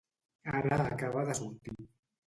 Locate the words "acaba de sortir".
0.95-1.77